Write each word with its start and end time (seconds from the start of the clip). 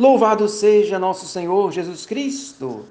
Louvado 0.00 0.48
seja 0.48 0.98
nosso 0.98 1.26
Senhor 1.26 1.70
Jesus 1.70 2.06
Cristo. 2.06 2.86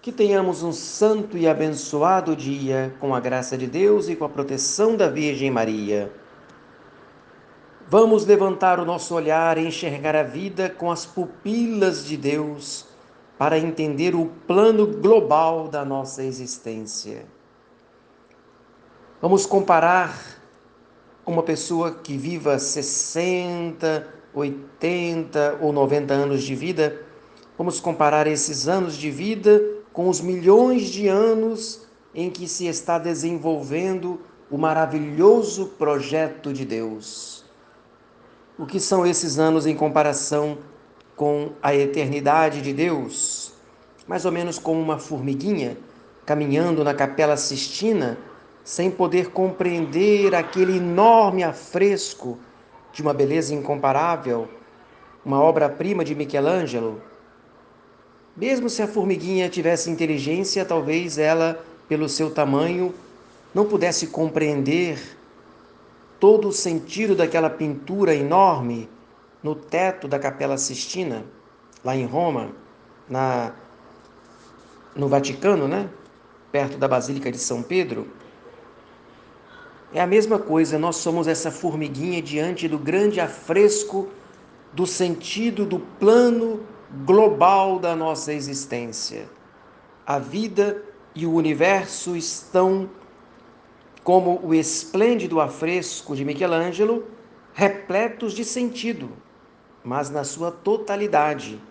Que 0.00 0.10
tenhamos 0.10 0.62
um 0.62 0.72
santo 0.72 1.36
e 1.36 1.46
abençoado 1.46 2.34
dia 2.34 2.94
com 2.98 3.14
a 3.14 3.20
graça 3.20 3.58
de 3.58 3.66
Deus 3.66 4.08
e 4.08 4.16
com 4.16 4.24
a 4.24 4.30
proteção 4.30 4.96
da 4.96 5.06
Virgem 5.06 5.50
Maria. 5.50 6.10
Vamos 7.86 8.24
levantar 8.24 8.80
o 8.80 8.84
nosso 8.86 9.14
olhar 9.14 9.58
e 9.58 9.66
enxergar 9.66 10.16
a 10.16 10.22
vida 10.22 10.70
com 10.70 10.90
as 10.90 11.04
pupilas 11.04 12.02
de 12.02 12.16
Deus 12.16 12.86
para 13.36 13.58
entender 13.58 14.14
o 14.14 14.32
plano 14.46 14.86
global 14.86 15.68
da 15.68 15.84
nossa 15.84 16.24
existência. 16.24 17.26
Vamos 19.20 19.44
comparar 19.44 20.18
uma 21.26 21.42
pessoa 21.42 21.92
que 21.92 22.16
viva 22.16 22.58
60, 22.58 24.23
80 24.34 25.58
ou 25.60 25.72
90 25.72 26.12
anos 26.12 26.42
de 26.42 26.54
vida, 26.54 27.00
vamos 27.56 27.80
comparar 27.80 28.26
esses 28.26 28.66
anos 28.66 28.96
de 28.96 29.10
vida 29.10 29.62
com 29.92 30.08
os 30.08 30.20
milhões 30.20 30.88
de 30.88 31.06
anos 31.06 31.86
em 32.14 32.30
que 32.30 32.48
se 32.48 32.66
está 32.66 32.98
desenvolvendo 32.98 34.20
o 34.50 34.58
maravilhoso 34.58 35.66
projeto 35.78 36.52
de 36.52 36.64
Deus. 36.64 37.44
O 38.58 38.66
que 38.66 38.78
são 38.80 39.06
esses 39.06 39.38
anos 39.38 39.66
em 39.66 39.74
comparação 39.74 40.58
com 41.16 41.52
a 41.62 41.74
eternidade 41.74 42.60
de 42.60 42.72
Deus? 42.72 43.52
Mais 44.06 44.24
ou 44.24 44.32
menos 44.32 44.58
como 44.58 44.80
uma 44.80 44.98
formiguinha 44.98 45.76
caminhando 46.26 46.82
na 46.82 46.94
Capela 46.94 47.36
Sistina, 47.36 48.18
sem 48.64 48.90
poder 48.90 49.30
compreender 49.30 50.34
aquele 50.34 50.78
enorme 50.78 51.42
afresco 51.42 52.38
de 52.94 53.02
uma 53.02 53.12
beleza 53.12 53.52
incomparável, 53.52 54.48
uma 55.24 55.40
obra-prima 55.42 56.04
de 56.04 56.14
Michelangelo. 56.14 57.02
Mesmo 58.36 58.70
se 58.70 58.82
a 58.82 58.86
formiguinha 58.86 59.48
tivesse 59.48 59.90
inteligência, 59.90 60.64
talvez 60.64 61.18
ela, 61.18 61.62
pelo 61.88 62.08
seu 62.08 62.30
tamanho, 62.30 62.94
não 63.52 63.66
pudesse 63.66 64.06
compreender 64.06 65.18
todo 66.20 66.48
o 66.48 66.52
sentido 66.52 67.16
daquela 67.16 67.50
pintura 67.50 68.14
enorme 68.14 68.88
no 69.42 69.54
teto 69.54 70.06
da 70.06 70.18
Capela 70.18 70.56
Sistina, 70.56 71.24
lá 71.84 71.96
em 71.96 72.06
Roma, 72.06 72.52
na 73.08 73.52
no 74.94 75.08
Vaticano, 75.08 75.66
né? 75.66 75.90
Perto 76.52 76.78
da 76.78 76.86
Basílica 76.86 77.30
de 77.30 77.38
São 77.38 77.60
Pedro. 77.60 78.06
É 79.94 80.00
a 80.00 80.08
mesma 80.08 80.40
coisa, 80.40 80.76
nós 80.76 80.96
somos 80.96 81.28
essa 81.28 81.52
formiguinha 81.52 82.20
diante 82.20 82.66
do 82.66 82.76
grande 82.76 83.20
afresco 83.20 84.08
do 84.72 84.88
sentido 84.88 85.64
do 85.64 85.78
plano 85.78 86.66
global 87.06 87.78
da 87.78 87.94
nossa 87.94 88.32
existência. 88.32 89.28
A 90.04 90.18
vida 90.18 90.82
e 91.14 91.24
o 91.24 91.32
universo 91.32 92.16
estão, 92.16 92.90
como 94.02 94.40
o 94.42 94.52
esplêndido 94.52 95.40
afresco 95.40 96.16
de 96.16 96.24
Michelangelo, 96.24 97.04
repletos 97.52 98.32
de 98.32 98.44
sentido, 98.44 99.10
mas 99.84 100.10
na 100.10 100.24
sua 100.24 100.50
totalidade, 100.50 101.62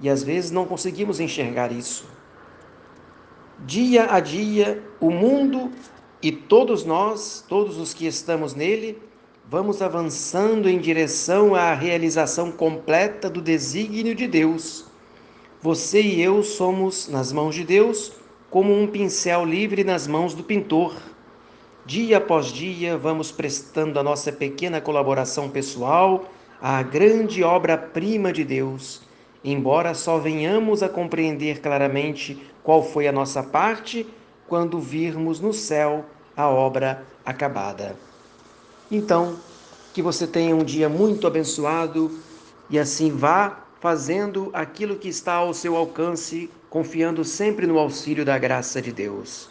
e 0.00 0.08
às 0.08 0.22
vezes 0.22 0.50
não 0.50 0.64
conseguimos 0.64 1.20
enxergar 1.20 1.70
isso. 1.70 2.08
Dia 3.66 4.10
a 4.10 4.18
dia, 4.18 4.82
o 4.98 5.10
mundo 5.10 5.70
e 6.26 6.32
todos 6.32 6.84
nós, 6.84 7.44
todos 7.48 7.78
os 7.78 7.94
que 7.94 8.04
estamos 8.04 8.52
nele, 8.52 8.98
vamos 9.48 9.80
avançando 9.80 10.68
em 10.68 10.76
direção 10.76 11.54
à 11.54 11.72
realização 11.72 12.50
completa 12.50 13.30
do 13.30 13.40
desígnio 13.40 14.12
de 14.12 14.26
Deus. 14.26 14.86
Você 15.62 16.02
e 16.02 16.20
eu 16.20 16.42
somos, 16.42 17.06
nas 17.06 17.30
mãos 17.30 17.54
de 17.54 17.62
Deus, 17.62 18.10
como 18.50 18.76
um 18.76 18.88
pincel 18.88 19.44
livre 19.44 19.84
nas 19.84 20.08
mãos 20.08 20.34
do 20.34 20.42
pintor. 20.42 20.96
Dia 21.84 22.16
após 22.16 22.46
dia, 22.46 22.98
vamos 22.98 23.30
prestando 23.30 24.00
a 24.00 24.02
nossa 24.02 24.32
pequena 24.32 24.80
colaboração 24.80 25.48
pessoal 25.48 26.28
à 26.60 26.82
grande 26.82 27.44
obra-prima 27.44 28.32
de 28.32 28.42
Deus, 28.42 29.00
embora 29.44 29.94
só 29.94 30.18
venhamos 30.18 30.82
a 30.82 30.88
compreender 30.88 31.60
claramente 31.60 32.36
qual 32.64 32.82
foi 32.82 33.06
a 33.06 33.12
nossa 33.12 33.44
parte 33.44 34.04
quando 34.48 34.80
virmos 34.80 35.38
no 35.38 35.52
céu 35.52 36.04
a 36.36 36.48
obra 36.48 37.04
acabada. 37.24 37.96
Então, 38.90 39.36
que 39.94 40.02
você 40.02 40.26
tenha 40.26 40.54
um 40.54 40.62
dia 40.62 40.88
muito 40.88 41.26
abençoado 41.26 42.20
e 42.68 42.78
assim 42.78 43.10
vá 43.10 43.64
fazendo 43.80 44.50
aquilo 44.52 44.96
que 44.96 45.08
está 45.08 45.34
ao 45.34 45.54
seu 45.54 45.76
alcance, 45.76 46.50
confiando 46.68 47.24
sempre 47.24 47.66
no 47.66 47.78
auxílio 47.78 48.24
da 48.24 48.36
graça 48.36 48.82
de 48.82 48.92
Deus. 48.92 49.48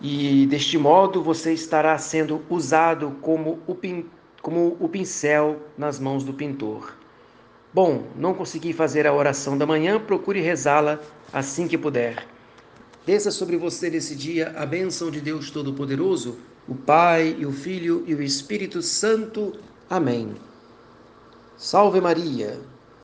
E 0.00 0.46
deste 0.46 0.78
modo 0.78 1.22
você 1.22 1.52
estará 1.52 1.98
sendo 1.98 2.42
usado 2.48 3.16
como 3.20 3.58
o, 3.66 3.74
pin... 3.74 4.06
como 4.40 4.76
o 4.80 4.88
pincel 4.88 5.60
nas 5.76 5.98
mãos 5.98 6.24
do 6.24 6.32
pintor. 6.32 6.96
Bom, 7.72 8.04
não 8.16 8.32
consegui 8.32 8.72
fazer 8.72 9.06
a 9.06 9.12
oração 9.12 9.58
da 9.58 9.66
manhã, 9.66 10.00
procure 10.00 10.40
rezá-la 10.40 10.98
assim 11.32 11.68
que 11.68 11.76
puder. 11.76 12.26
Desça 13.06 13.30
sobre 13.30 13.56
você 13.56 13.88
nesse 13.88 14.14
dia 14.14 14.52
a 14.56 14.66
bênção 14.66 15.10
de 15.10 15.20
Deus 15.20 15.50
Todo-Poderoso, 15.50 16.38
o 16.68 16.74
Pai, 16.74 17.36
e 17.38 17.46
o 17.46 17.52
Filho 17.52 18.04
e 18.06 18.14
o 18.14 18.22
Espírito 18.22 18.82
Santo. 18.82 19.54
Amém. 19.88 20.34
Salve 21.56 22.00
Maria! 22.00 22.60